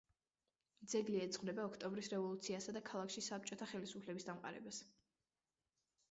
ძეგლი 0.91 1.17
ეძღვნება 1.25 1.65
ოქტომბრის 1.71 2.07
რევოლუციასა 2.13 2.73
და 2.77 2.81
ქალაქში 2.87 3.23
საბჭოთა 3.25 3.67
ხელისუფლების 3.73 4.25
დამყარებას. 4.31 4.81